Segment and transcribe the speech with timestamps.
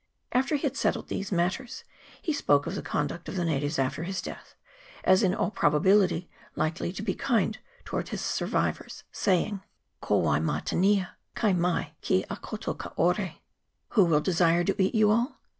[0.31, 1.83] After he had settled these matters,
[2.23, 4.55] he spoke of the conduct of the natives after his death,
[5.03, 9.61] as in all probability likely to be kind towards his survivors, saying,"
[10.01, 11.17] Kowai ma te nia.
[11.35, 13.41] Kai mai ki a koutou kaore.''
[13.89, 15.39] Who will desire to eat you all